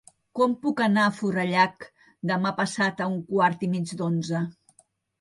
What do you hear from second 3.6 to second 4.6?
i mig d'onze?